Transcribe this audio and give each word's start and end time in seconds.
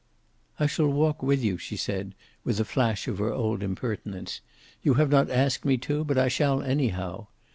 "I 0.59 0.65
shall 0.65 0.89
walk 0.91 1.21
with 1.21 1.43
you," 1.43 1.59
she 1.59 1.77
said, 1.77 2.15
with 2.43 2.59
a 2.59 2.65
flash 2.65 3.07
of 3.07 3.19
her 3.19 3.31
old 3.31 3.61
impertinence. 3.61 4.41
"You 4.81 4.95
have 4.95 5.11
not 5.11 5.29
asked 5.29 5.63
me 5.63 5.77
to, 5.77 6.03
but 6.03 6.17
I 6.17 6.27
shall, 6.27 6.59
anyhow. 6.63 7.27